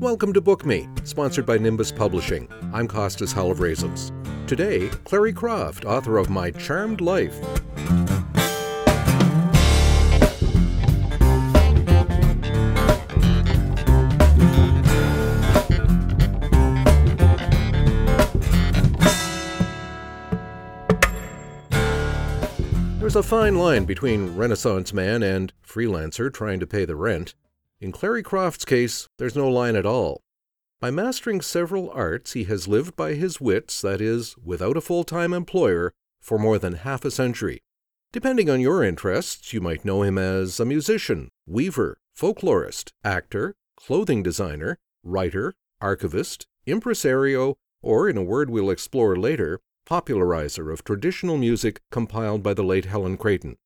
[0.00, 2.50] Welcome to Book Me, sponsored by Nimbus Publishing.
[2.74, 3.54] I'm Costas Hull.
[4.46, 7.34] Today, Clary Croft, author of My Charmed Life.
[23.00, 27.34] There's a fine line between Renaissance man and freelancer trying to pay the rent.
[27.78, 30.22] In Clary Croft's case, there's no line at all.
[30.80, 35.04] By mastering several arts, he has lived by his wits, that is, without a full
[35.04, 37.60] time employer, for more than half a century.
[38.12, 44.22] Depending on your interests, you might know him as a musician, weaver, folklorist, actor, clothing
[44.22, 51.80] designer, writer, archivist, impresario, or, in a word we'll explore later, popularizer of traditional music
[51.90, 53.58] compiled by the late Helen Creighton.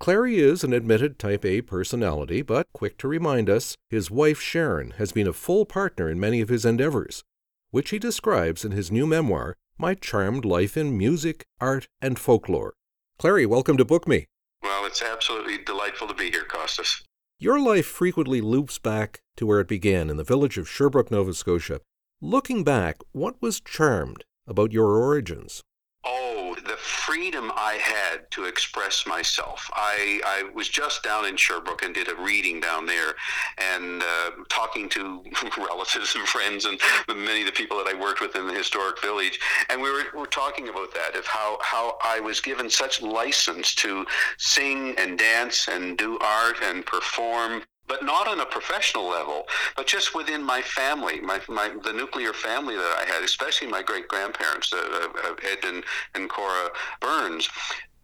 [0.00, 4.92] Clary is an admitted type A personality, but quick to remind us, his wife Sharon
[4.92, 7.24] has been a full partner in many of his endeavors,
[7.72, 12.74] which he describes in his new memoir, My Charmed Life in Music, Art, and Folklore.
[13.18, 14.26] Clary, welcome to Book Me.
[14.62, 17.02] Well, it's absolutely delightful to be here, Costas.
[17.40, 21.34] Your life frequently loops back to where it began in the village of Sherbrooke, Nova
[21.34, 21.80] Scotia.
[22.20, 25.64] Looking back, what was charmed about your origins?
[26.64, 29.70] The freedom I had to express myself.
[29.74, 33.14] I, I was just down in Sherbrooke and did a reading down there
[33.58, 35.22] and uh, talking to
[35.58, 39.00] relatives and friends and many of the people that I worked with in the historic
[39.00, 39.38] village.
[39.68, 43.74] And we were, were talking about that, of how, how I was given such license
[43.76, 44.04] to
[44.38, 49.86] sing and dance and do art and perform but not on a professional level, but
[49.86, 54.08] just within my family, my, my the nuclear family that I had, especially my great
[54.08, 57.48] grandparents, uh, uh, Ed and, and Cora Burns.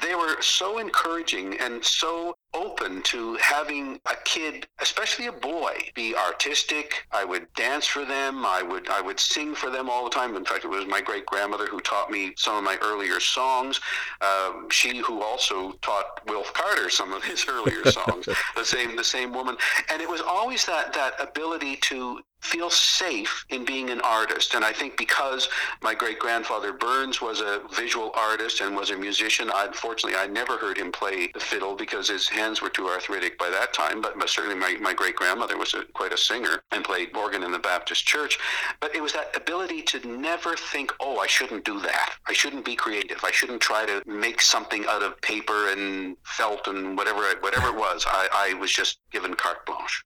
[0.01, 6.15] They were so encouraging and so open to having a kid, especially a boy, be
[6.15, 7.07] artistic.
[7.11, 8.47] I would dance for them.
[8.47, 10.37] I would I would sing for them all the time.
[10.37, 13.81] In fact, it was my great grandmother who taught me some of my earlier songs.
[14.21, 18.29] Um, she who also taught Wilf Carter some of his earlier songs.
[18.57, 19.57] the same the same woman,
[19.91, 24.55] and it was always that that ability to feel safe in being an artist.
[24.55, 25.49] And I think because
[25.83, 30.59] my great grandfather Burns was a visual artist and was a musician, unfortunately, I never
[30.59, 34.03] heard him play the fiddle because his hands were too arthritic by that time.
[34.03, 37.51] But, certainly, my, my great grandmother was a, quite a singer and played organ in
[37.51, 38.39] the Baptist church.
[38.81, 42.11] But it was that ability to never think, oh, I shouldn't do that.
[42.27, 43.21] I shouldn't be creative.
[43.25, 47.77] I shouldn't try to make something out of paper and felt and whatever, whatever it
[47.77, 48.05] was.
[48.07, 50.05] I, I was just given carte blanche.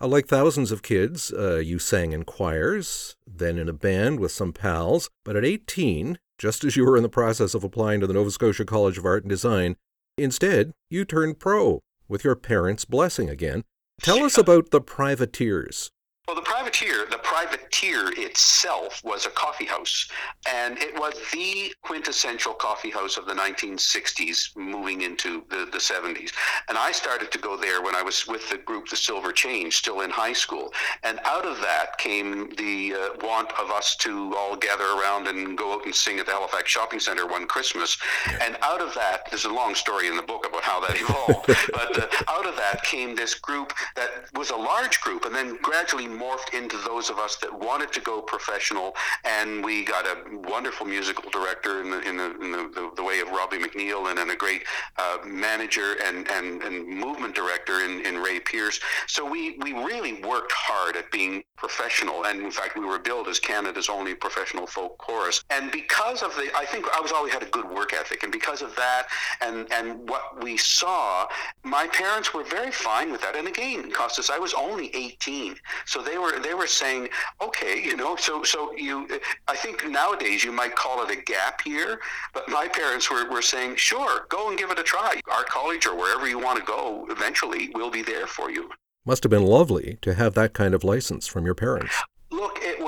[0.00, 4.52] Like thousands of kids, uh, you sang in choirs, then in a band with some
[4.52, 5.08] pals.
[5.24, 8.30] But at 18, just as you were in the process of applying to the Nova
[8.30, 9.76] Scotia College of Art and Design,
[10.18, 13.64] instead, you turned pro with your parents' blessing again.
[14.02, 15.90] Tell us about the Privateers.
[16.26, 20.08] Well, the privateer, the privateer itself was a coffee house,
[20.48, 26.32] and it was the quintessential coffee house of the 1960s, moving into the, the 70s.
[26.68, 29.76] And I started to go there when I was with the group The Silver Change,
[29.76, 30.72] still in high school.
[31.04, 35.56] And out of that came the uh, want of us to all gather around and
[35.56, 37.96] go out and sing at the Halifax Shopping Center one Christmas.
[38.42, 41.46] And out of that, there's a long story in the book about how that evolved,
[41.72, 45.56] but uh, out of that came this group that was a large group, and then
[45.62, 48.94] gradually morphed into those of us that wanted to go professional,
[49.24, 50.16] and we got a
[50.48, 54.18] wonderful musical director in the in the, in the, the, way of Robbie McNeil, and
[54.18, 54.64] then a great
[54.98, 58.80] uh, manager and, and and movement director in, in Ray Pierce.
[59.06, 63.28] So we we really worked hard at being professional, and in fact, we were billed
[63.28, 65.42] as Canada's only professional folk chorus.
[65.50, 68.32] And because of the, I think I was always had a good work ethic, and
[68.32, 69.06] because of that,
[69.40, 71.26] and and what we saw,
[71.62, 73.36] my parents were very fine with that.
[73.36, 77.08] And again, Costas, I was only 18, so they were they were saying,
[77.42, 79.08] okay, you know, so so you,
[79.48, 82.00] I think nowadays you might call it a gap year,
[82.32, 85.20] but my parents were, were saying, sure, go and give it a try.
[85.30, 88.70] Our college or wherever you want to go, eventually, will be there for you.
[89.04, 91.94] Must have been lovely to have that kind of license from your parents.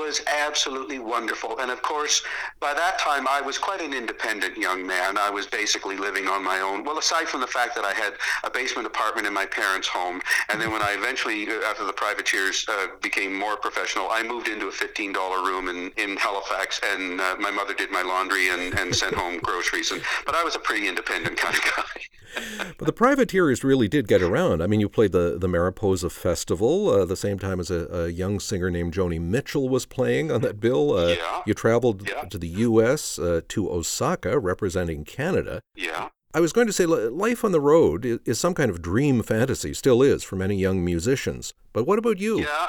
[0.09, 1.59] Was absolutely wonderful.
[1.59, 2.23] And of course,
[2.61, 5.19] by that time, I was quite an independent young man.
[5.19, 6.83] I was basically living on my own.
[6.83, 10.23] Well, aside from the fact that I had a basement apartment in my parents' home.
[10.49, 14.69] And then when I eventually, after the privateers uh, became more professional, I moved into
[14.69, 15.15] a $15
[15.45, 16.81] room in, in Halifax.
[16.83, 19.91] And uh, my mother did my laundry and, and sent home groceries.
[19.91, 22.01] And, but I was a pretty independent kind of guy.
[22.79, 24.63] but the privateers really did get around.
[24.63, 28.09] I mean, you played the, the Mariposa Festival uh, the same time as a, a,
[28.09, 30.97] young singer named Joni Mitchell was playing on that bill.
[30.97, 31.43] Uh, yeah.
[31.47, 32.23] You traveled yeah.
[32.23, 35.61] to the U.S., uh, to Osaka, representing Canada.
[35.75, 36.09] Yeah.
[36.35, 39.73] I was going to say life on the road is some kind of dream fantasy,
[39.73, 41.55] still is for many young musicians.
[41.73, 42.41] But what about you?
[42.41, 42.69] Yeah.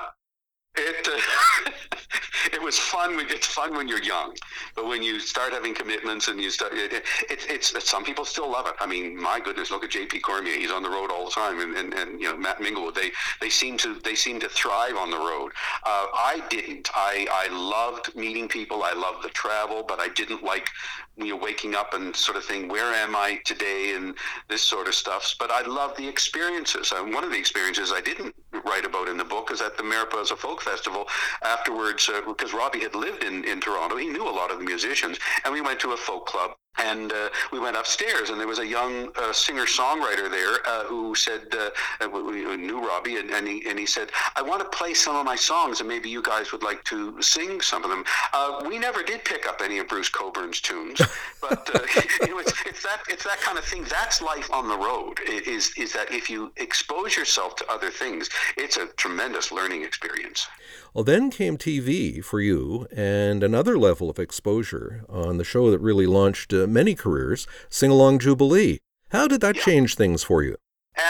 [0.76, 1.72] It uh,
[2.54, 3.16] it was fun.
[3.16, 4.36] When, it's fun when you're young,
[4.76, 8.26] but when you start having commitments and you start, it, it, it's, it's some people
[8.26, 8.74] still love it.
[8.80, 10.20] I mean, my goodness, look at J.P.
[10.22, 10.54] Cormier.
[10.54, 12.96] He's on the road all the time, and, and, and you know Matt Minglewood.
[12.96, 13.12] They
[13.42, 15.52] they seem to they seem to thrive on the road.
[15.86, 16.90] Uh, I didn't.
[16.94, 18.84] I I loved meeting people.
[18.84, 20.70] I loved the travel, but I didn't like
[21.18, 24.16] you know waking up and sort of think, where am I today, and
[24.48, 25.36] this sort of stuff.
[25.40, 26.94] But I love the experiences.
[26.96, 28.36] And one of the experiences I didn't
[28.66, 31.08] write about in the book is at the Mariposa Folk Festival.
[31.44, 34.66] Afterwards, uh, because Robbie had lived in, in Toronto, he knew a lot of the
[34.66, 38.48] musicians, and we went to a folk club and uh, we went upstairs, and there
[38.48, 43.48] was a young uh, singer-songwriter there uh, who said, uh, we knew Robbie, and, and,
[43.48, 46.22] he, and he said, I want to play some of my songs, and maybe you
[46.22, 48.06] guys would like to sing some of them.
[48.34, 51.02] Uh, we never did pick up any of Bruce Cockburn's tunes,
[51.42, 51.80] but uh,
[52.22, 53.84] you know, it's, it's, that, it's that kind of thing.
[53.90, 58.30] That's life on the road, is, is that if you expose yourself to other things,
[58.58, 60.48] it's a tremendous learning experience.
[60.94, 65.80] Well, then came TV for you and another level of exposure on the show that
[65.80, 68.80] really launched uh, many careers, Sing Along Jubilee.
[69.10, 69.62] How did that yeah.
[69.64, 70.56] change things for you?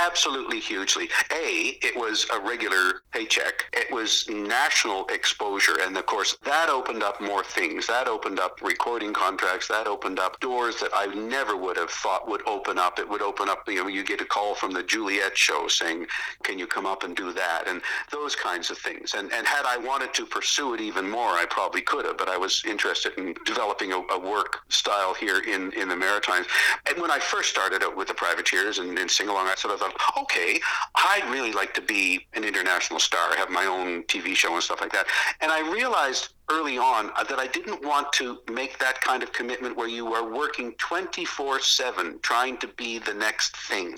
[0.06, 1.10] Absolutely hugely.
[1.32, 3.66] A, it was a regular paycheck.
[3.74, 5.78] It was national exposure.
[5.82, 7.88] And of course, that opened up more things.
[7.88, 9.68] That opened up recording contracts.
[9.68, 13.00] That opened up doors that I never would have thought would open up.
[13.00, 16.06] It would open up, you know, you get a call from the Juliette show saying,
[16.44, 17.64] can you come up and do that?
[17.68, 17.82] And
[18.12, 19.16] those kinds of things.
[19.16, 22.30] And, and had I wanted to pursue it even more, I probably could have, but
[22.30, 26.46] I was interested in developing a, a work style here in, in the Maritimes.
[26.88, 29.74] And when I first started out with the Privateers and, and Sing Along, I sort
[29.74, 30.60] of thought, okay,
[30.96, 34.82] I'd really like to be an international star, have my own TV show and stuff
[34.82, 35.08] like that.
[35.42, 39.32] And I realized early on uh, that I didn't want to make that kind of
[39.34, 43.98] commitment where you are working 24 7 trying to be the next thing.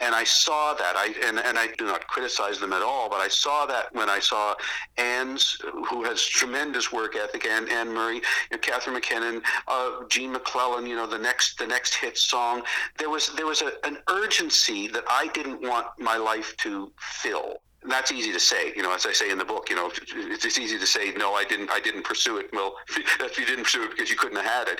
[0.00, 0.96] And I saw that.
[0.96, 4.08] I and, and I do not criticize them at all, but I saw that when
[4.08, 4.54] I saw
[4.98, 5.58] Anne's,
[5.88, 10.86] who has tremendous work ethic, Anne, Anne Murray, you know, Catherine McKinnon, uh, Gene MacLellan,
[10.86, 12.62] you know, the next the next hit song.
[12.98, 17.60] There was there was a, an urgency that I didn't want my life to fill
[17.88, 20.44] that's easy to say, you know, as I say in the book, you know, it's,
[20.44, 22.50] it's easy to say, no, I didn't, I didn't pursue it.
[22.52, 22.76] Well,
[23.20, 24.78] if you didn't pursue it because you couldn't have had it,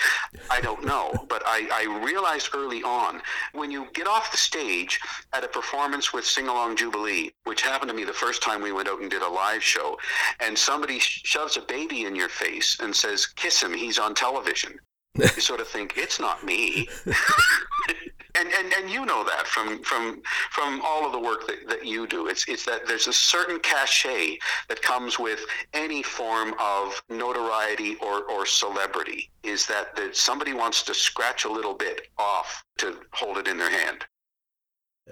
[0.51, 1.13] I don't know.
[1.29, 3.21] but I, I realized early on
[3.53, 5.01] when you get off the stage
[5.33, 8.73] at a performance with Sing Along Jubilee, which happened to me the first time we
[8.73, 9.99] went out and did a live show,
[10.41, 14.79] and somebody shoves a baby in your face and says, kiss him, he's on television.
[15.15, 16.89] you sort of think, it's not me.
[18.35, 21.85] and, and and you know that from from from all of the work that, that
[21.85, 24.39] you do it's it's that there's a certain cachet
[24.69, 25.41] that comes with
[25.75, 31.51] any form of notoriety or or celebrity is that that somebody wants to scratch a
[31.51, 34.05] little bit off to hold it in their hand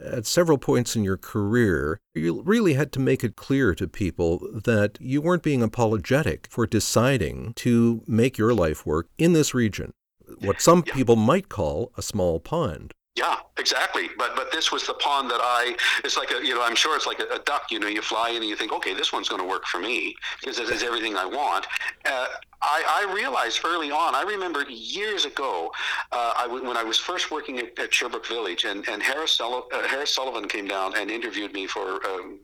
[0.00, 4.38] at several points in your career, you really had to make it clear to people
[4.64, 9.92] that you weren't being apologetic for deciding to make your life work in this region,
[10.40, 10.94] what some yeah.
[10.94, 12.92] people might call a small pond.
[13.16, 14.08] Yeah, exactly.
[14.16, 15.76] But but this was the pond that I.
[16.04, 17.64] It's like a you know I'm sure it's like a, a duck.
[17.70, 19.80] You know, you fly in and you think, okay, this one's going to work for
[19.80, 21.66] me because it is everything I want.
[22.04, 22.26] Uh,
[22.62, 25.72] I, I, realized early on, I remember years ago,
[26.12, 29.88] uh, when I was first working at, at Sherbrooke Village, and, and Harris, Sullivan, uh,
[29.88, 32.38] Harris, Sullivan came down and interviewed me for, um,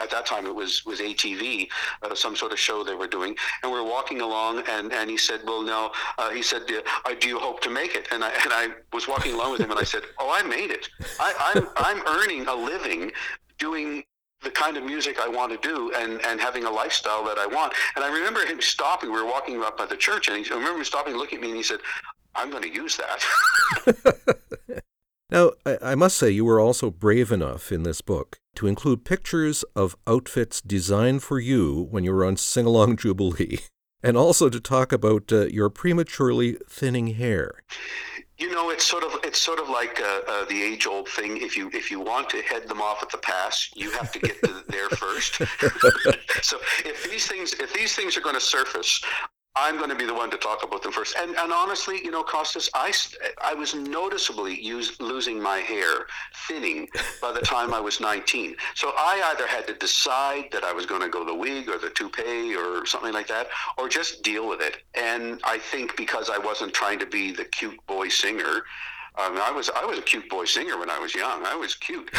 [0.00, 1.68] at that time it was, was ATV,
[2.02, 3.36] uh, some sort of show they were doing.
[3.62, 7.14] And we were walking along, and, and he said, Well, no, uh, he said, uh,
[7.20, 8.08] Do you hope to make it?
[8.10, 10.70] And I, and I was walking along with him, and I said, Oh, I made
[10.70, 10.88] it.
[11.18, 13.12] I, I'm, I'm earning a living
[13.58, 14.02] doing
[14.42, 17.46] the kind of music I want to do and, and having a lifestyle that I
[17.46, 17.74] want.
[17.94, 19.12] And I remember him stopping.
[19.12, 21.42] We were walking up by the church, and he, I remember him stopping, looking at
[21.42, 21.80] me, and he said,
[22.34, 24.82] "I'm going to use that."
[25.30, 29.04] now, I, I must say, you were also brave enough in this book to include
[29.04, 33.58] pictures of outfits designed for you when you were on Sing Along Jubilee,
[34.02, 37.62] and also to talk about uh, your prematurely thinning hair.
[38.40, 41.36] You know, it's sort of it's sort of like uh, uh, the age old thing.
[41.36, 44.18] If you if you want to head them off at the pass, you have to
[44.18, 45.34] get to there first.
[46.42, 49.04] so if these things if these things are going to surface,
[49.60, 51.14] I'm going to be the one to talk about them first.
[51.18, 52.92] And, and honestly, you know, Costas, I,
[53.42, 56.06] I was noticeably use, losing my hair,
[56.48, 56.88] thinning
[57.20, 58.56] by the time I was 19.
[58.74, 61.76] So I either had to decide that I was going to go the wig or
[61.76, 64.78] the toupee or something like that, or just deal with it.
[64.94, 68.62] And I think because I wasn't trying to be the cute boy singer,
[69.16, 71.44] I was I was a cute boy singer when I was young.
[71.44, 72.10] I was cute,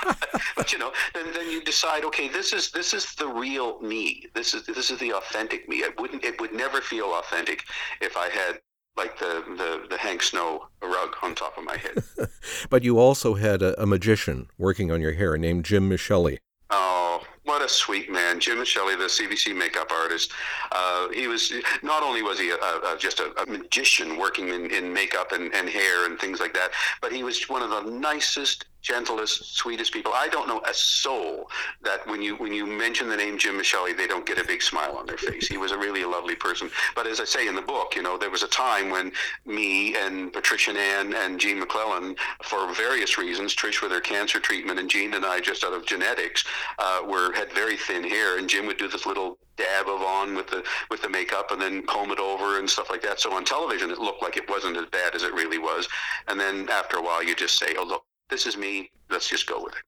[0.56, 4.26] but you know, then then you decide, okay, this is this is the real me.
[4.34, 5.78] This is this is the authentic me.
[5.78, 7.64] It wouldn't it would never feel authentic
[8.00, 8.60] if I had
[8.96, 12.02] like the the, the Hank Snow rug on top of my head.
[12.70, 16.38] but you also had a, a magician working on your hair named Jim Michelli.
[16.70, 17.22] Oh
[17.52, 20.32] what a sweet man, Jim Shelley, the CBC makeup artist.
[20.72, 24.70] Uh, he was not only was he a, a, just a, a, magician working in,
[24.70, 26.70] in makeup and, and hair and things like that,
[27.02, 30.12] but he was one of the nicest gentlest, sweetest people.
[30.14, 31.48] I don't know a soul
[31.82, 34.62] that when you when you mention the name Jim Michelli, they don't get a big
[34.62, 35.46] smile on their face.
[35.46, 36.70] He was a really lovely person.
[36.94, 39.12] But as I say in the book, you know, there was a time when
[39.46, 44.78] me and Patricia Ann and Gene MacLellan, for various reasons, Trish with her cancer treatment,
[44.78, 46.44] and Gene and I, just out of genetics,
[46.78, 50.34] uh, were had very thin hair, and Jim would do this little dab of on
[50.34, 53.20] with the with the makeup and then comb it over and stuff like that.
[53.20, 55.88] So on television, it looked like it wasn't as bad as it really was.
[56.28, 58.90] And then after a while, you just say, "Oh look, this is me.
[59.10, 59.82] Let's just go with it.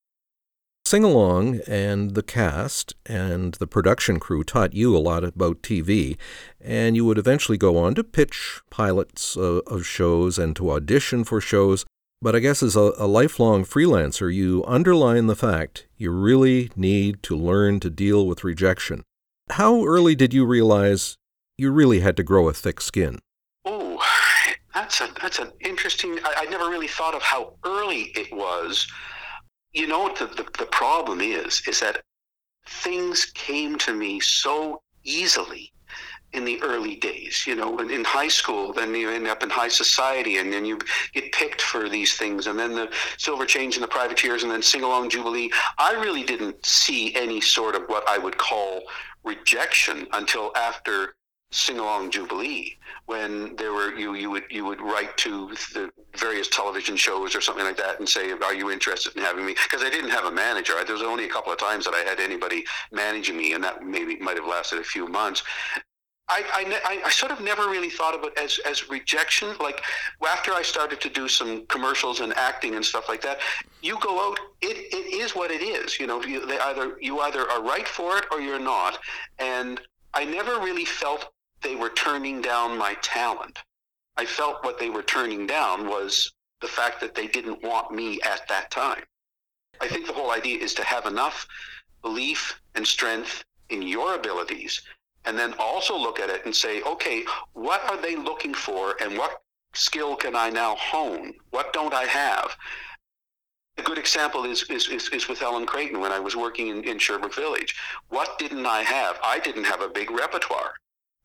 [0.86, 6.18] Sing Along and the cast and the production crew taught you a lot about TV,
[6.60, 11.24] and you would eventually go on to pitch pilots uh, of shows and to audition
[11.24, 11.86] for shows.
[12.20, 17.22] But I guess as a, a lifelong freelancer, you underline the fact you really need
[17.22, 19.04] to learn to deal with rejection.
[19.52, 21.16] How early did you realize
[21.56, 23.20] you really had to grow a thick skin?
[24.74, 26.18] That's a that's an interesting.
[26.24, 28.86] I, I never really thought of how early it was.
[29.72, 31.62] You know what the, the, the problem is?
[31.66, 32.02] Is that
[32.66, 35.72] things came to me so easily
[36.32, 37.44] in the early days.
[37.46, 40.78] You know, in high school, then you end up in high society, and then you
[41.12, 44.62] get picked for these things, and then the silver change and the privateers, and then
[44.62, 45.50] sing along jubilee.
[45.78, 48.82] I really didn't see any sort of what I would call
[49.22, 51.14] rejection until after
[51.54, 56.48] sing along jubilee when there were you you would you would write to the various
[56.48, 59.82] television shows or something like that and say are you interested in having me because
[59.84, 62.18] I didn't have a manager there was only a couple of times that I had
[62.18, 65.42] anybody managing me and that maybe might have lasted a few months
[66.26, 66.42] I,
[66.86, 69.54] I, I, sort of never really thought of it as, as rejection.
[69.60, 69.82] Like
[70.26, 73.40] after I started to do some commercials and acting and stuff like that,
[73.82, 74.38] you go out.
[74.62, 76.00] It, it is what it is.
[76.00, 78.98] You know, you, they either you either are right for it or you're not.
[79.38, 79.82] And
[80.14, 81.33] I never really felt
[81.64, 83.58] they were turning down my talent.
[84.16, 88.20] I felt what they were turning down was the fact that they didn't want me
[88.22, 89.02] at that time.
[89.80, 91.48] I think the whole idea is to have enough
[92.02, 94.82] belief and strength in your abilities
[95.24, 99.16] and then also look at it and say, okay, what are they looking for and
[99.18, 99.42] what
[99.74, 101.32] skill can I now hone?
[101.50, 102.56] What don't I have?
[103.78, 106.84] A good example is, is, is, is, with Helen Creighton when I was working in,
[106.84, 107.74] in Sherbrooke Village.
[108.08, 109.18] What didn't I have?
[109.24, 110.74] I didn't have a big repertoire.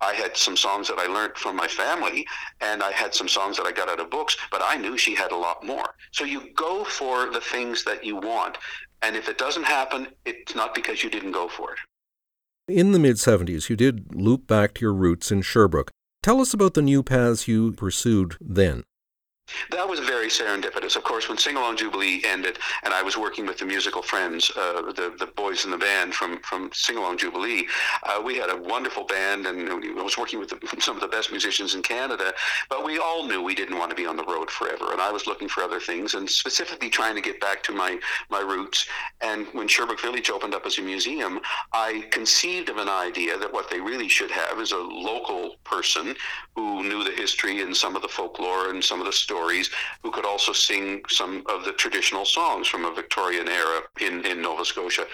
[0.01, 2.25] I had some songs that I learned from my family,
[2.61, 5.13] and I had some songs that I got out of books, but I knew she
[5.13, 5.95] had a lot more.
[6.11, 8.57] So you go for the things that you want.
[9.01, 11.79] And if it doesn't happen, it's not because you didn't go for it.
[12.67, 15.91] In the mid 70s, you did loop back to your roots in Sherbrooke.
[16.21, 18.83] Tell us about the new paths you pursued then.
[19.71, 20.95] That was very serendipitous.
[20.95, 24.51] Of course, when Sing Along Jubilee ended, and I was working with the musical friends,
[24.55, 27.67] uh, the the boys in the band from from Sing Along Jubilee,
[28.03, 31.07] uh, we had a wonderful band, and I was working with the, some of the
[31.07, 32.33] best musicians in Canada.
[32.69, 35.11] But we all knew we didn't want to be on the road forever, and I
[35.11, 38.87] was looking for other things, and specifically trying to get back to my my roots.
[39.21, 41.39] And when Sherbrooke Village opened up as a museum,
[41.73, 46.15] I conceived of an idea that what they really should have is a local person
[46.55, 49.69] who knew the history and some of the folklore and some of the stories stories
[50.03, 54.41] who could also sing some of the traditional songs from a Victorian era in, in
[54.41, 55.05] Nova Scotia.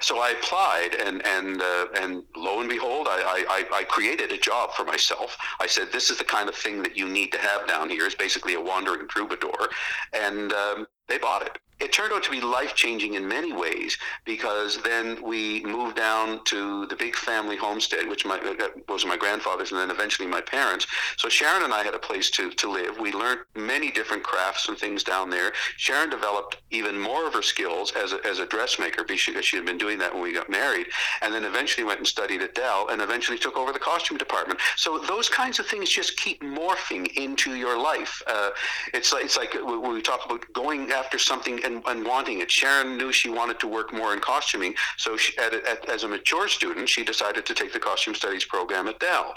[0.00, 4.38] So I applied, and and uh, and lo and behold, I, I, I created a
[4.38, 5.36] job for myself.
[5.60, 8.06] I said, this is the kind of thing that you need to have down here.
[8.06, 9.68] It's basically a wandering troubadour,
[10.12, 13.98] and um, they bought it it turned out to be life changing in many ways
[14.24, 19.16] because then we moved down to the big family homestead, which my, uh, was my
[19.16, 20.86] grandfather's and then eventually my parents.
[21.16, 22.98] So Sharon and I had a place to, to live.
[23.00, 25.52] We learned many different crafts and things down there.
[25.76, 29.66] Sharon developed even more of her skills as a, as a dressmaker because she had
[29.66, 30.86] been doing that when we got married.
[31.20, 34.60] And then eventually went and studied at Dal and eventually took over the costume department.
[34.76, 38.22] So those kinds of things just keep morphing into your life.
[38.28, 38.50] Uh,
[38.94, 42.50] it's, it's like when we talk about going after something and and, wanting it.
[42.50, 46.08] Sharon knew she wanted to work more in costuming, so she, at, at, as a
[46.08, 49.34] mature student, she decided to take the costume studies program at Dal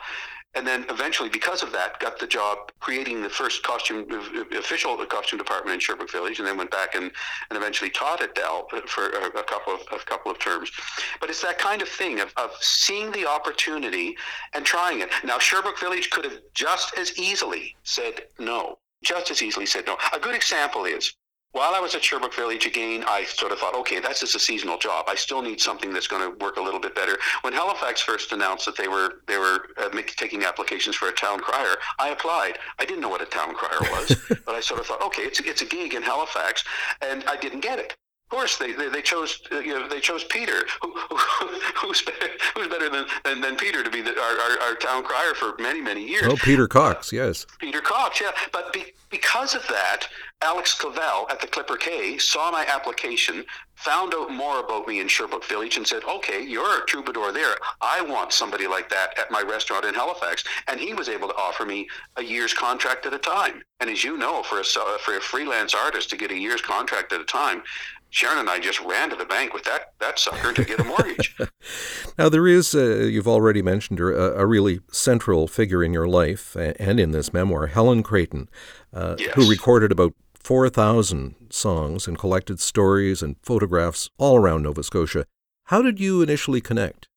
[0.55, 4.57] and then eventually, because of that, got the job creating the first costume uh, uh,
[4.57, 7.11] official costume department in Sherbrooke Village, and then went back and,
[7.49, 10.71] and eventually taught at Dal for a, a couple of a couple of terms.
[11.19, 14.15] But it's that kind of thing of, of seeing the opportunity
[14.53, 15.09] and trying it.
[15.25, 19.97] Now, Sherbrooke Village could have just as easily said no, just as easily said no.
[20.13, 21.13] A good example is
[21.55, 24.39] while I was at Sherbrooke Village again, I sort of thought, okay, that's just a
[24.39, 25.05] seasonal job.
[25.07, 27.17] I still need something that's going to work a little bit better.
[27.43, 31.39] When Halifax first announced that they were they were uh, taking applications for a town
[31.39, 32.59] crier, I applied.
[32.77, 35.39] I didn't know what a town crier was, but I sort of thought, okay, it's
[35.39, 36.65] it's a gig in Halifax,
[37.01, 37.95] and I didn't get it.
[38.25, 41.17] Of course, they, they, they chose you know they chose Peter, who, who,
[41.75, 45.03] who's better, who's better than, than, than Peter to be the, our, our, our town
[45.03, 46.25] crier for many many years.
[46.25, 47.45] Oh, Peter Cox, yes.
[47.59, 48.31] Peter Cox, yeah.
[48.51, 50.07] But be, because of that,
[50.41, 55.07] Alex Clavell at the Clipper Cay saw my application, found out more about me in
[55.07, 57.55] Sherbrooke Village, and said, "Okay, you're a troubadour there.
[57.79, 61.35] I want somebody like that at my restaurant in Halifax." And he was able to
[61.35, 63.63] offer me a year's contract at a time.
[63.79, 67.13] And as you know, for a for a freelance artist to get a year's contract
[67.13, 67.61] at a time,
[68.09, 70.83] Sharon and I just ran to the bank with that that sucker to get a
[70.83, 71.35] mortgage.
[72.17, 76.07] now there is, uh, you've already mentioned her, a, a, really central figure in your
[76.07, 78.49] life and in this memoir, Helen Creighton,
[78.93, 79.33] uh, yes.
[79.35, 85.25] who recorded about 4,000 songs and collected stories and photographs all around Nova Scotia.
[85.65, 87.07] How did you initially connect?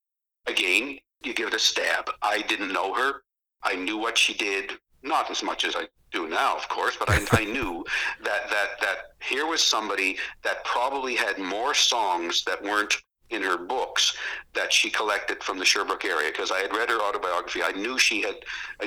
[0.46, 2.10] Again, you give it a stab.
[2.22, 3.22] I didn't know her.
[3.62, 7.10] I knew what she did, not as much as I do now, of course, but
[7.10, 7.84] I, I knew
[8.22, 12.96] that that that here was somebody that probably had more songs that weren't
[13.30, 14.16] in her books
[14.54, 17.62] that she collected from the Sherbrooke area because I had read her autobiography.
[17.62, 18.36] I knew she had,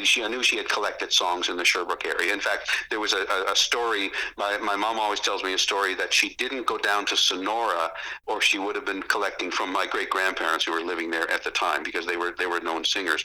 [0.03, 2.33] she, I knew she had collected songs in the Sherbrooke area.
[2.33, 4.11] In fact, there was a, a, story.
[4.37, 7.91] My, my mom always tells me a story that she didn't go down to Sonora,
[8.25, 11.43] or she would have been collecting from my great grandparents who were living there at
[11.43, 13.23] the time because they were they were known singers.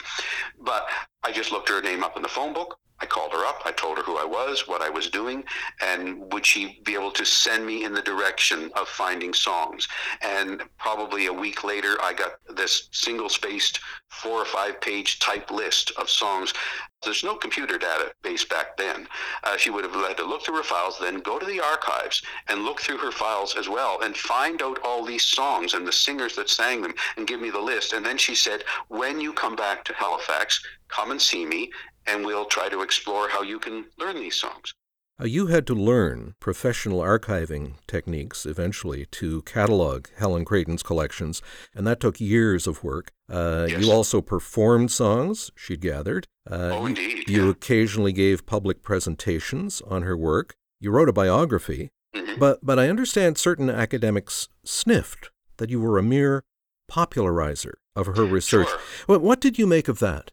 [0.60, 0.86] But
[1.22, 2.78] I just looked her name up in the phone book.
[3.00, 3.62] I called her up.
[3.64, 5.44] I told her who I was, what I was doing,
[5.80, 9.86] and would she be able to send me in the direction of finding songs.
[10.22, 15.50] And probably a week later, I got this single spaced four or five page type
[15.50, 16.54] list of songs.
[17.02, 19.06] There's no computer database back then.
[19.44, 22.22] Uh, she would have had to look through her files, then go to the archives
[22.48, 25.92] and look through her files as well and find out all these songs and the
[25.92, 27.92] singers that sang them and give me the list.
[27.92, 31.70] And then she said, when you come back to Halifax, come and see me
[32.06, 34.74] and we'll try to explore how you can learn these songs.
[35.18, 41.40] Uh, you had to learn professional archiving techniques eventually to catalog Helen Creighton's collections,
[41.74, 43.12] and that took years of work.
[43.30, 43.82] Uh, yes.
[43.82, 46.26] You also performed songs, she'd gathered.
[46.50, 47.28] Uh, oh, indeed.
[47.28, 47.50] You yeah.
[47.50, 50.54] occasionally gave public presentations on her work.
[50.80, 52.38] You wrote a biography, mm-hmm.
[52.38, 56.44] but, but I understand certain academics sniffed that you were a mere
[56.88, 58.68] popularizer of her research.
[58.68, 58.78] Sure.
[59.06, 60.30] What, what did you make of that?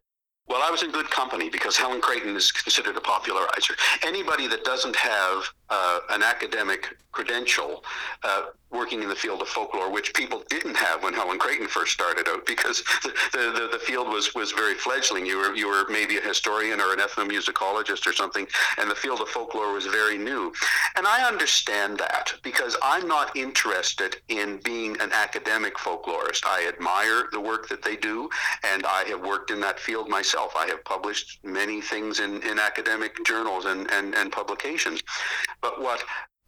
[0.54, 3.74] Well, I was in good company because Helen Creighton is considered a popularizer.
[4.04, 7.84] Anybody that doesn't have uh, an academic credential
[8.24, 11.94] uh, working in the field of folklore, which people didn't have when Helen Creighton first
[11.94, 15.26] started out, because the, the, the, field was, was very fledgling.
[15.26, 18.48] You were you were maybe a historian or an ethnomusicologist or something,
[18.78, 20.52] and the field of folklore was very new.
[20.96, 26.46] And I understand that because I'm not interested in being an academic folklorist.
[26.46, 28.30] I admire the work that they do,
[28.64, 30.54] and I have worked in that field myself.
[30.56, 35.02] I have published many things in, in academic journals and, and, and publications.
[35.62, 36.04] But what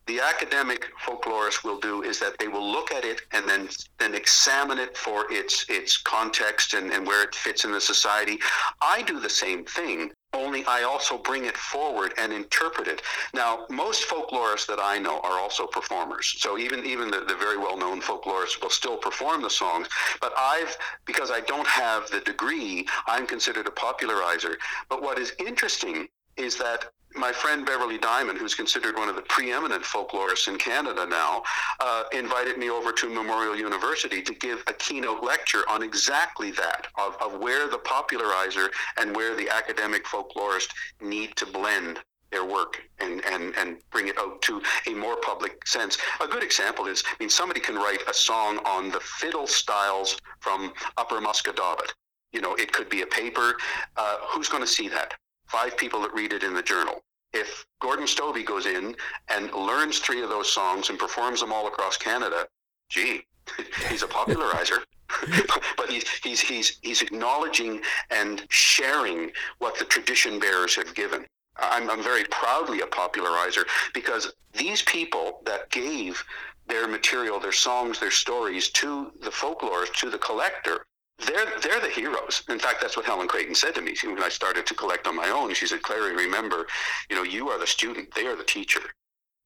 [0.08, 3.68] the academic folklorist will do is that they will look at it and then
[4.00, 8.40] then examine it for its its context and, and where it fits in the society.
[8.82, 13.02] I do the same thing, only I also bring it forward and interpret it.
[13.34, 16.36] Now, most folklorists that I know are also performers.
[16.38, 19.88] So even even the, the very well known folklorists will still perform the songs.
[20.22, 24.58] But I've because I don't have the degree, I'm considered a popularizer.
[24.90, 29.22] But what is interesting is that my friend Beverley Diamond, who's considered one of the
[29.24, 31.44] preeminent folklorists in Canada now,
[31.80, 36.88] uh, invited me over to Memorial University to give a keynote lecture on exactly that
[36.98, 40.68] of, of where the popularizer and where the academic folklorist
[41.02, 42.00] need to blend
[42.32, 45.98] their work and, and, and bring it out to a more public sense.
[46.20, 50.18] A good example is, I mean, somebody can write a song on the fiddle styles
[50.40, 51.94] from Upper Musquodoboit.
[52.34, 53.56] You know, it could be a paper.
[53.96, 55.14] Uh, who's going to see that?
[55.48, 57.04] Five people that read it in the journal.
[57.34, 58.96] If Gordon Stobbe goes in
[59.30, 62.48] and learns three of those songs and performs them all across Canada,
[62.90, 63.26] gee,
[63.90, 64.80] he's a popularizer.
[65.78, 71.26] but he's, he's, he's, he's acknowledging and sharing what the tradition bearers have given.
[71.58, 76.24] I'm, I'm very proudly a popularizer because these people that gave
[76.68, 80.86] their material, their songs, their stories to the folklorist, to the collector,
[81.20, 82.44] they're they're the heroes.
[82.50, 85.16] In fact, that's what Helen Creighton said to me when I started to collect on
[85.16, 85.54] my own.
[85.54, 86.68] She said, "Clary, remember,
[87.10, 88.82] you know, you are the student; they are the teacher."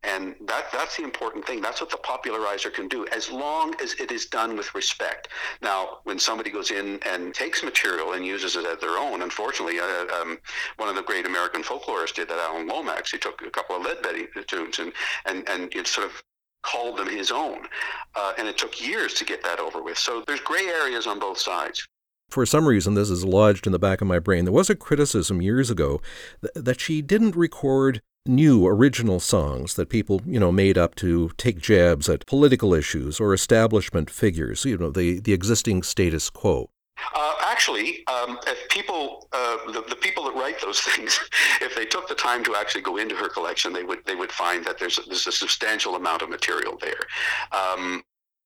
[0.03, 1.61] And that that's the important thing.
[1.61, 5.27] That's what the popularizer can do, as long as it is done with respect.
[5.61, 9.79] Now, when somebody goes in and takes material and uses it as their own, unfortunately,
[9.79, 10.37] uh, um,
[10.77, 12.39] one of the great American folklorists did that.
[12.39, 13.11] Alan Lomax.
[13.11, 14.93] He took a couple of Lead Leadbelly tunes and
[15.25, 16.23] and and it sort of
[16.61, 17.67] called them his own.
[18.15, 19.97] Uh, and it took years to get that over with.
[19.97, 21.87] So there's gray areas on both sides.
[22.29, 24.45] For some reason, this is lodged in the back of my brain.
[24.45, 25.99] There was a criticism years ago
[26.41, 31.31] th- that she didn't record new original songs that people, you know, made up to
[31.37, 36.69] take jabs at political issues or establishment figures, you know, the, the existing status quo?
[37.15, 41.19] Uh, actually, um, if people, uh, the, the people that write those things,
[41.61, 44.31] if they took the time to actually go into her collection, they would they would
[44.31, 47.03] find that there's a, there's a substantial amount of material there.
[47.51, 48.01] Um,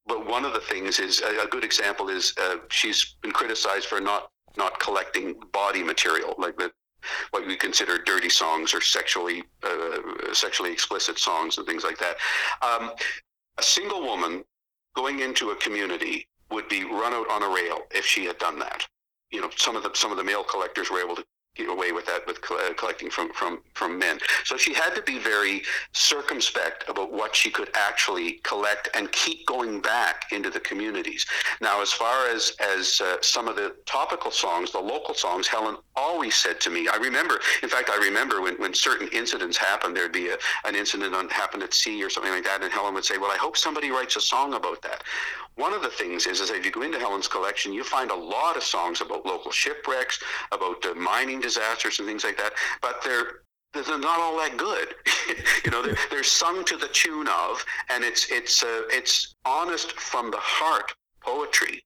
[0.08, 3.86] but one of the things is a, a good example is uh, she's been criticized
[3.86, 6.72] for not not collecting bawdy material like the
[7.32, 12.16] what we consider dirty songs or sexually uh, sexually explicit songs and things like that.
[12.64, 12.92] Um,
[13.60, 14.44] a single woman
[14.96, 18.58] going into a community would be run out on a rail if she had done
[18.58, 18.88] that.
[19.34, 21.26] You know, some of the some of the male collectors were able to
[21.62, 24.18] away with that with uh, collecting from from from men.
[24.44, 25.62] So she had to be very
[25.92, 31.26] circumspect about what she could actually collect and keep going back into the communities.
[31.62, 35.78] Now, as far as as uh, some of the topical songs, the local songs, Helen
[35.96, 36.88] always said to me.
[36.88, 39.96] I remember, in fact, I remember when when certain incidents happened.
[39.96, 42.96] There'd be a, an incident on happened at sea or something like that, and Helen
[42.96, 45.04] would say, "Well, I hope somebody writes a song about that."
[45.56, 48.16] One of the things is, is if you go into Helen's collection, you find a
[48.16, 50.20] lot of songs about local shipwrecks,
[50.52, 53.42] about uh, mining disasters and things like that, but they're
[53.74, 54.96] they're not all that good.
[55.66, 59.92] you know, they're, they're sung to the tune of, and it's it's uh, it's honest
[59.94, 61.84] from the heart poetry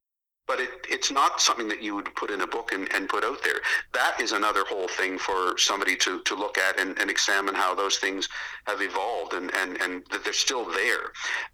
[0.48, 3.24] but it, it's not something that you would put in a book and, and put
[3.24, 3.60] out there.
[3.94, 7.76] That is another whole thing for somebody to, to look at and, and examine how
[7.76, 8.28] those things
[8.66, 11.12] have evolved and, and, and that they're still there.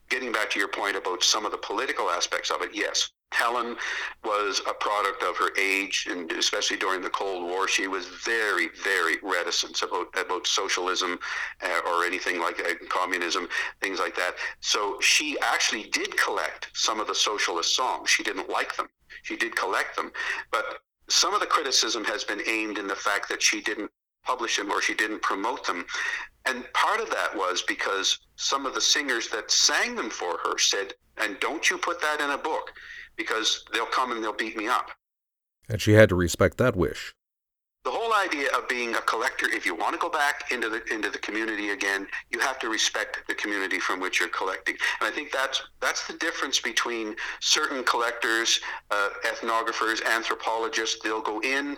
[0.09, 3.76] Getting back to your point about some of the political aspects of it, yes, Helen
[4.24, 8.69] was a product of her age, and especially during the Cold War, she was very,
[8.84, 11.19] very reticent about about socialism
[11.62, 13.48] uh, or anything like uh, communism,
[13.82, 14.36] things like that.
[14.62, 18.10] So she actually did collect some of the socialist songs.
[18.10, 18.88] She didn't like them.
[19.24, 20.12] She did collect them,
[20.52, 23.91] but some of the criticism has been aimed in the fact that she didn't
[24.24, 25.86] publish them or she didn't promote them.
[26.46, 30.58] And part of that was because some of the singers that sang them for her
[30.58, 32.72] said, and don't you put that in a book
[33.15, 34.91] because they'll come and they'll beat me up.
[35.69, 37.15] And she had to respect that wish.
[37.84, 40.82] The whole idea of being a collector, if you want to go back into the
[40.93, 44.76] into the community again, you have to respect the community from which you're collecting.
[45.02, 51.02] And I think that's that's the difference between certain collectors, uh, ethnographers, anthropologists.
[51.04, 51.78] They'll go in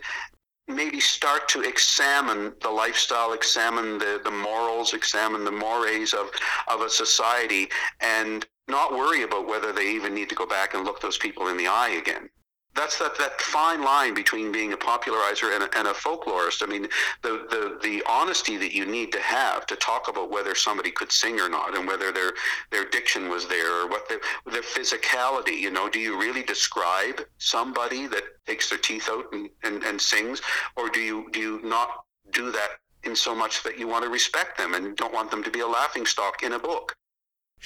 [0.68, 6.30] maybe start to examine the lifestyle, examine the, the morals, examine the mores of,
[6.68, 7.70] of a society,
[8.02, 11.50] and not worry about whether they even need to go back and look those people
[11.50, 12.30] in the eye again.
[12.76, 16.62] That's that, that fine line between being a popularizer and a, and a folklorist.
[16.62, 16.88] I mean,
[17.22, 21.12] the, the, the honesty that you need to have to talk about whether somebody could
[21.12, 22.34] sing or not and whether their,
[22.72, 27.22] their diction was there or what their, their physicality, you know, do you really describe
[27.38, 30.42] somebody that takes their teeth out and, and, and sings
[30.76, 32.72] or do you, do you not do that
[33.04, 35.62] in so much that you want to respect them and don't want them to be
[35.62, 36.96] a laughing stock in a book?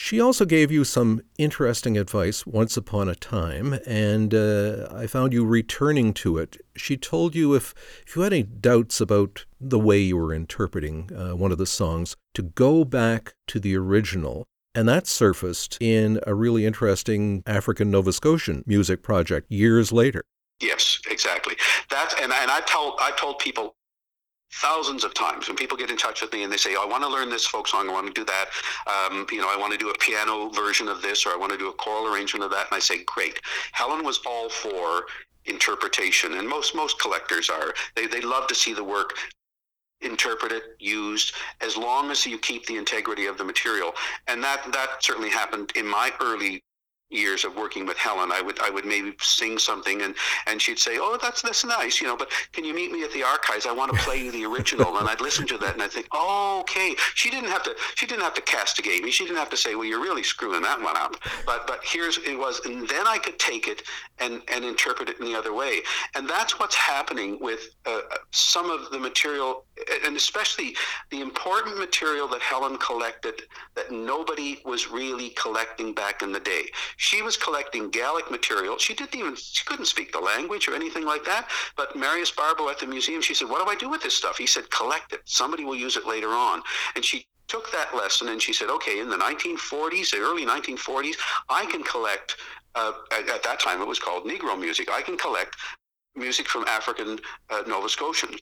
[0.02, 5.34] She also gave you some interesting advice once upon a time, and uh, I found
[5.34, 6.56] you returning to it.
[6.78, 7.74] She told you if,
[8.08, 11.66] if you had any doubts about the way you were interpreting uh, one of the
[11.66, 14.46] songs, to go back to the original.
[14.74, 20.24] And that surfaced in a really interesting African Nova Scotian music project years later.
[20.62, 21.58] Yes, exactly.
[21.90, 23.76] That's and, and I told I told people
[24.62, 26.86] thousands of times when people get in touch with me and they say, oh, I
[26.86, 28.46] want to learn this folk song, I want to do that,
[28.88, 31.52] um, you know, I want to do a piano version of this, or I want
[31.52, 33.40] to do a choral arrangement of that, and I say, great.
[33.72, 35.06] Helen was all for
[35.46, 37.74] interpretation, and most most collectors are.
[37.96, 39.14] They they love to see the work
[40.02, 43.92] interpreted, used, as long as you keep the integrity of the material,
[44.28, 46.62] and that that certainly happened in my early
[47.10, 50.16] years of working with Helen, I would I would maybe sing something and
[50.48, 52.16] and she'd say, "Oh, that's that's nice," you know.
[52.16, 53.66] But can you meet me at the archives?
[53.66, 56.08] I want to play you the original, and I'd listen to that and I'd think,
[56.12, 59.12] "Oh, okay." She didn't have to she didn't have to castigate me.
[59.12, 62.18] She didn't have to say, "Well, you're really screwing that one up." But but here's
[62.18, 63.84] it was, and then I could take it
[64.20, 65.82] and and interpret it in the other way,
[66.16, 69.66] and that's what's happening with uh, some of the material,
[70.06, 70.76] and especially
[71.10, 73.44] the important material that Helen collected
[73.76, 76.66] that nobody was really collecting back in the day
[76.98, 78.78] she was collecting Gaelic material.
[78.78, 81.48] She didn't even, she couldn't speak the language or anything like that.
[81.76, 84.38] But Marius Barbeau at the museum, she said, What do I do with this stuff?
[84.38, 85.22] He said, Collect it.
[85.26, 86.62] Somebody will use it later on.
[86.96, 91.16] And she took that lesson and she said, Okay, in the 1940s, the early 1940s,
[91.50, 92.36] I can collect,
[92.76, 95.56] uh, at, at, that time it was called Negro music, I can collect
[96.16, 98.40] music from African uh, Nova Scotians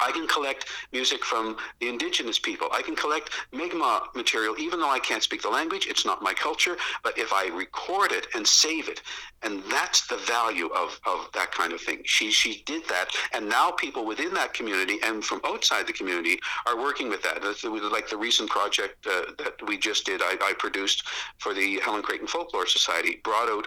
[0.00, 2.68] I can collect music from the indigenous people.
[2.72, 5.86] I can collect Mi'kmaq material, even though I can't speak the language.
[5.86, 6.76] It's not my culture.
[7.02, 9.02] But if I record it and save it,
[9.42, 12.00] and that's the value of, of that kind of thing.
[12.04, 16.38] She she did that, and now people within that community and from outside the community
[16.66, 17.42] are working with that.
[17.42, 21.06] Like the recent project uh, that we just did, I, I, produced
[21.38, 23.66] for the Helen Creighton Folklore Society, brought out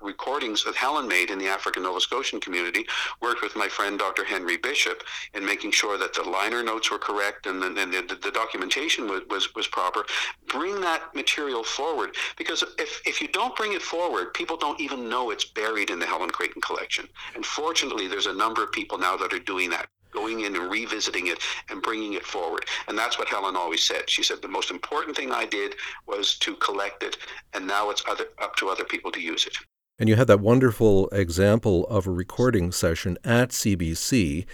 [0.00, 2.86] recordings that Helen made in the African Nova Scotian community.
[3.20, 4.24] Worked with my friend Dr.
[4.24, 5.02] Henry Bishop
[5.34, 8.30] in making making sure that the liner notes were correct and then the, the, the,
[8.32, 10.04] documentation was, was, was proper.
[10.48, 15.08] Bring that material forward because if, if you don't bring it forward, people don't even
[15.08, 17.06] know it's buried in the Helen Creighton collection.
[17.36, 20.68] And fortunately, there's a number of people now that are doing that going in and
[20.72, 22.64] revisiting it and bringing it forward.
[22.88, 24.10] And that's what Helen always said.
[24.10, 25.76] She said the most important thing I did
[26.08, 27.16] was to collect it,
[27.54, 29.56] and now it's other, up to other people to use it.
[30.00, 34.46] And you had that wonderful example of a recording session at CBC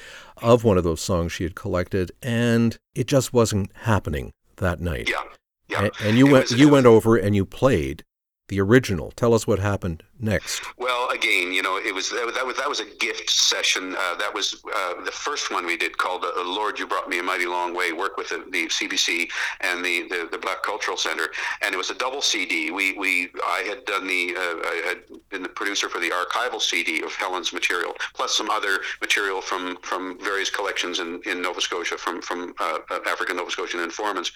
[0.42, 5.08] of one of those songs she had collected, and it just wasn't happening that night.
[5.08, 5.22] Yeah.
[5.68, 5.82] Yeah.
[5.84, 8.02] And, and you it went was, you went over and you played
[8.48, 9.10] the original.
[9.12, 10.62] Tell us what happened next.
[10.78, 13.94] Well, again, you know, it was that was that was, a gift session.
[13.98, 17.18] Uh, that was uh, the first one we did called uh, "Lord, You Brought Me
[17.18, 19.28] a Mighty Long Way." Work with the, the CBC
[19.62, 21.28] and the, the, the Black Cultural Center,
[21.62, 22.70] and it was a double CD.
[22.70, 26.60] We we I had done the uh, I had been the producer for the archival
[26.60, 31.60] CD of Helen's material, plus some other material from from various collections in, in Nova
[31.60, 34.30] Scotia from from uh, African Nova Scotian informants,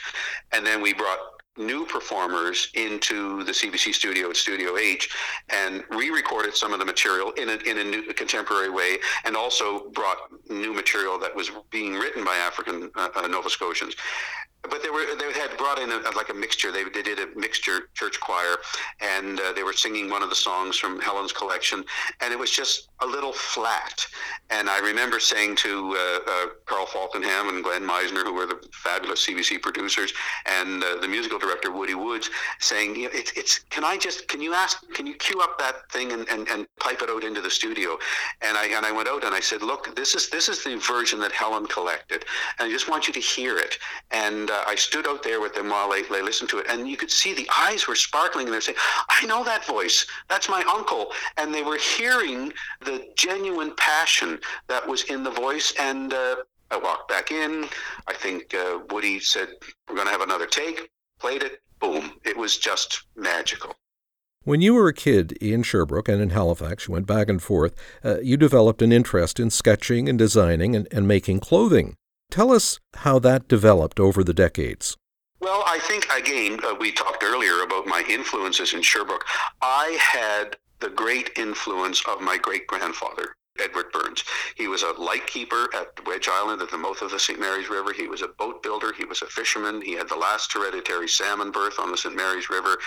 [0.52, 5.10] and then we brought new performers into the CBC studio at Studio H
[5.50, 9.90] and re-recorded some of the material in a, in a new contemporary way and also
[9.90, 10.18] brought
[10.48, 13.94] new material that was being written by African uh, uh Nova Scotians
[14.62, 16.70] but they were they had brought in a, like a mixture.
[16.70, 18.56] They, they did a mixture church choir,
[19.00, 21.84] and uh, they were singing one of the songs from Helen's collection,
[22.20, 24.06] and it was just a little flat.
[24.50, 28.60] And I remember saying to uh, uh, Carl Falkenham and Glenn Meisner, who were the
[28.72, 30.12] fabulous CBC producers,
[30.46, 34.28] and uh, the musical director Woody Woods, saying, you know, it's it's can I just
[34.28, 37.24] can you ask can you cue up that thing and, and, and pipe it out
[37.24, 37.98] into the studio?
[38.42, 40.76] And I and I went out and I said, look, this is this is the
[40.76, 42.24] version that Helen collected,
[42.58, 43.78] and I just want you to hear it
[44.10, 46.88] and uh, I stood out there with them while they, they listened to it, and
[46.88, 50.06] you could see the eyes were sparkling, and they're saying, "I know that voice.
[50.28, 55.72] That's my uncle." And they were hearing the genuine passion that was in the voice.
[55.78, 56.36] And uh,
[56.70, 57.66] I walked back in.
[58.06, 59.48] I think uh, Woody said,
[59.88, 61.62] "We're going to have another take." Played it.
[61.78, 62.12] Boom!
[62.24, 63.74] It was just magical.
[64.44, 67.74] When you were a kid in Sherbrooke and in Halifax, you went back and forth,
[68.02, 71.94] uh, you developed an interest in sketching and designing and, and making clothing.
[72.30, 74.96] Tell us how that developed over the decades.
[75.40, 79.26] Well, I think, again, uh, we talked earlier about my influences in Sherbrooke.
[79.60, 83.34] I had the great influence of my great grandfather.
[83.60, 84.24] Edward Burns.
[84.56, 87.38] He was a lightkeeper at Wedge Island at the mouth of the St.
[87.38, 87.92] Mary's River.
[87.92, 88.92] He was a boat builder.
[88.92, 89.82] He was a fisherman.
[89.82, 92.14] He had the last hereditary salmon berth on the St.
[92.14, 92.78] Mary's River.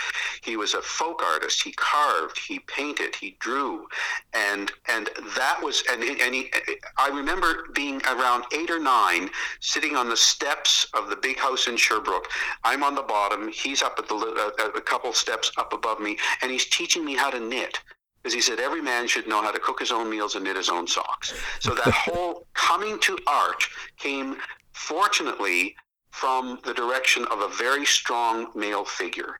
[0.42, 1.62] He was a folk artist.
[1.62, 3.86] He carved, he painted, he drew,
[4.32, 6.50] and and that was and and he.
[6.98, 11.66] I remember being around eight or nine, sitting on the steps of the big house
[11.66, 12.28] in Sherbrooke.
[12.64, 13.48] I'm on the bottom.
[13.48, 17.14] He's up at the uh, a couple steps up above me, and he's teaching me
[17.14, 17.80] how to knit
[18.24, 20.56] because he said every man should know how to cook his own meals and knit
[20.56, 21.34] his own socks.
[21.60, 23.62] So that whole coming to art
[23.98, 24.36] came,
[24.72, 25.76] fortunately,
[26.10, 29.36] from the direction of a very strong male figure.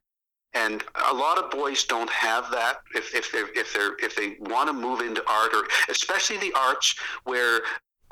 [0.52, 2.76] And a lot of boys don't have that.
[2.94, 6.52] If if they if they're if they want to move into art, or especially the
[6.52, 6.94] arts
[7.24, 7.62] where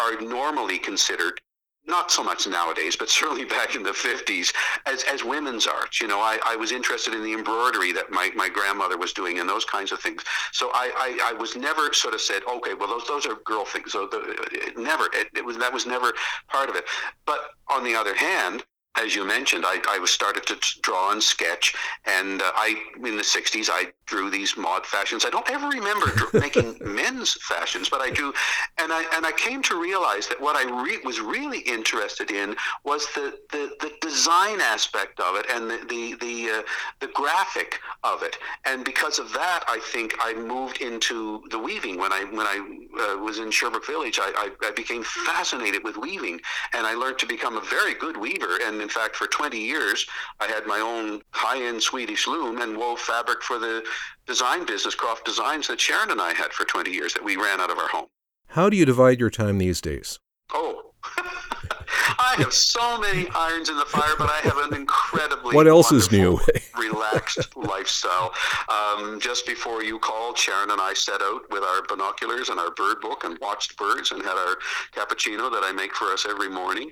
[0.01, 1.39] are normally considered
[1.87, 4.53] not so much nowadays, but certainly back in the 50s,
[4.87, 6.01] as, as women's art.
[6.01, 9.40] You know, I, I was interested in the embroidery that my, my grandmother was doing
[9.40, 10.23] and those kinds of things.
[10.53, 13.64] So I, I, I was never sort of said, okay, well, those, those are girl
[13.64, 13.92] things.
[13.92, 16.12] So the, it never, it, it was, that was never
[16.49, 16.85] part of it.
[17.27, 18.64] But on the other hand,
[18.97, 21.75] as you mentioned, I, I was started to draw and sketch,
[22.05, 25.25] and uh, I in the '60s I drew these mod fashions.
[25.25, 28.33] I don't ever remember making men's fashions, but I drew,
[28.79, 32.55] and I and I came to realize that what I re- was really interested in
[32.85, 36.63] was the, the, the design aspect of it and the the the, uh,
[37.01, 41.99] the graphic of it, and because of that, I think I moved into the weaving.
[41.99, 45.97] When I when I uh, was in Sherbrooke Village, I, I, I became fascinated with
[45.97, 46.41] weaving,
[46.75, 50.07] and I learned to become a very good weaver and in fact, for 20 years,
[50.40, 53.85] I had my own high-end Swedish loom and wove fabric for the
[54.27, 57.61] design business, Croft Designs, that Sharon and I had for 20 years that we ran
[57.61, 58.07] out of our home.
[58.49, 60.18] How do you divide your time these days?
[60.53, 61.42] Oh, I
[62.18, 65.92] I have so many irons in the fire, but I have an incredibly what else
[65.92, 66.40] is new?
[66.79, 68.33] relaxed lifestyle.
[68.68, 72.71] Um, just before you called, Sharon and I set out with our binoculars and our
[72.71, 74.57] bird book and watched birds and had our
[74.95, 76.90] cappuccino that I make for us every morning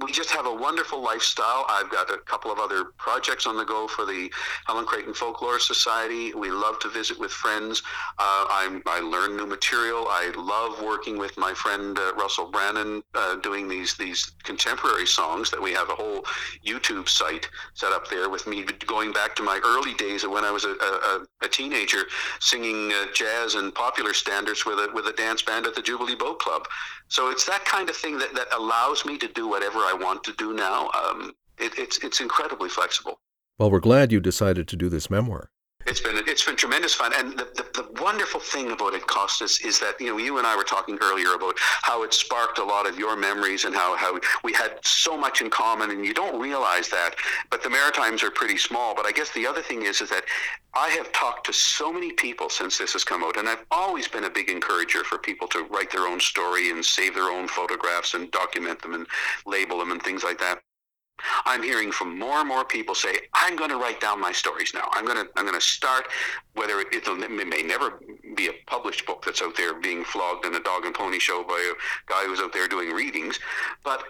[0.00, 1.64] we just have a wonderful lifestyle.
[1.68, 4.30] I've got a couple of other projects on the go for the
[4.66, 6.34] Helen Creighton Folklore Society.
[6.34, 7.82] We love to visit with friends.
[8.18, 10.06] Uh, i learn new material.
[10.08, 15.50] I love working with my friend uh, Russell Brannon, uh, doing these these contemporary songs
[15.50, 16.24] that we have a whole
[16.66, 20.44] YouTube site set up there with me going back to my early days of when
[20.44, 22.04] I was a, a, a teenager
[22.40, 26.16] singing uh, jazz and popular standards with a with a dance band at the Jubilee
[26.16, 26.66] Boat Club.
[27.08, 30.24] So it's that kind of thing that, that allows me to do whatever I want
[30.24, 30.90] to do now.
[30.90, 33.20] Um, it, it's it's incredibly flexible.
[33.58, 35.50] Well, we're glad you decided to do this memoir.
[35.88, 39.60] It's been it's been tremendous fun, and the, the, the, wonderful thing about it, Costas,
[39.60, 42.64] is that you know you and I were talking earlier about how it sparked a
[42.64, 46.12] lot of your memories and how how we had so much in common, and you
[46.12, 47.14] don't realize that.
[47.48, 48.94] But the Maritimes are pretty small.
[48.94, 50.24] But I guess the other thing is is that
[50.74, 54.06] I have talked to so many people since this has come out, and I've always
[54.06, 57.48] been a big encourager for people to write their own story and save their own
[57.48, 59.06] photographs and document them and
[59.46, 60.60] label them and things like that.
[61.44, 64.72] I'm hearing from more and more people say, "I'm going to write down my stories
[64.74, 64.88] now.
[64.92, 66.08] I'm going to I'm going to start.
[66.54, 68.00] Whether it, it may never
[68.34, 71.44] be a published book that's out there being flogged in a dog and pony show
[71.44, 73.38] by a guy who's out there doing readings,
[73.84, 74.04] but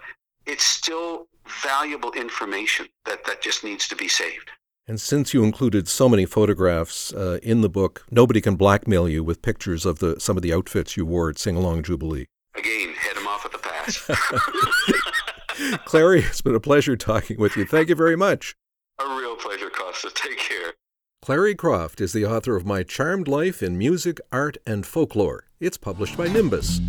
[0.45, 1.27] it's still
[1.63, 4.51] valuable information that that just needs to be saved."
[4.87, 9.23] And since you included so many photographs uh, in the book, nobody can blackmail you
[9.23, 12.25] with pictures of the some of the outfits you wore at Singalong Jubilee.
[12.55, 14.09] Again, head them off at the pass.
[15.85, 17.65] Clary, it's been a pleasure talking with you.
[17.65, 18.55] Thank you very much.
[18.99, 20.09] A real pleasure, Costa.
[20.15, 20.73] Take care.
[21.21, 25.45] Clary Croft is the author of My Charmed Life in Music, Art, and Folklore.
[25.59, 26.79] It's published by Nimbus.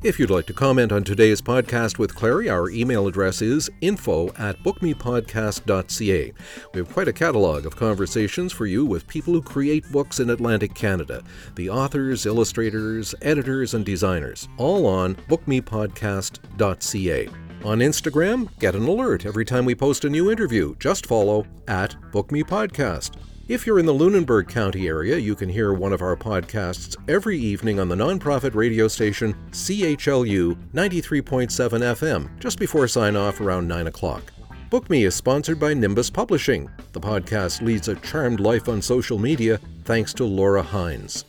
[0.00, 4.28] If you'd like to comment on today's podcast with Clary, our email address is info
[4.34, 6.32] at bookmepodcast.ca.
[6.72, 10.30] We have quite a catalog of conversations for you with people who create books in
[10.30, 11.24] Atlantic Canada
[11.56, 17.28] the authors, illustrators, editors, and designers, all on bookmepodcast.ca.
[17.64, 20.76] On Instagram, get an alert every time we post a new interview.
[20.76, 23.16] Just follow at BookMePodcast.
[23.48, 27.38] If you're in the Lunenburg County area, you can hear one of our podcasts every
[27.38, 33.86] evening on the nonprofit radio station CHLU 93.7 FM, just before sign off around 9
[33.86, 34.34] o'clock.
[34.68, 36.68] Book Me is sponsored by Nimbus Publishing.
[36.92, 41.24] The podcast leads a charmed life on social media thanks to Laura Hines.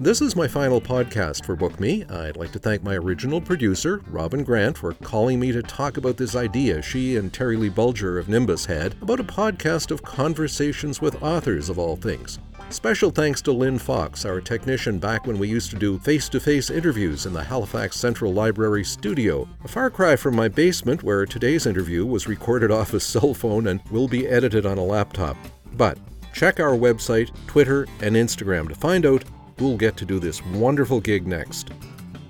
[0.00, 2.02] This is my final podcast for Book Me.
[2.06, 6.16] I'd like to thank my original producer, Robin Grant, for calling me to talk about
[6.16, 11.22] this idea she and Terrilee Bulger of Nimbus had about a podcast of conversations with
[11.22, 12.40] authors of all things.
[12.70, 16.40] Special thanks to Lynn Fox, our technician back when we used to do face to
[16.40, 21.24] face interviews in the Halifax Central Library studio, a far cry from my basement where
[21.24, 25.36] today's interview was recorded off a cell phone and will be edited on a laptop.
[25.74, 25.98] But
[26.32, 29.22] check our website, Twitter, and Instagram to find out
[29.58, 31.70] who'll get to do this wonderful gig next.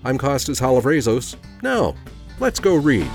[0.04, 1.36] I'm Costas Halavrezos.
[1.62, 1.94] Now,
[2.40, 3.10] let's go read.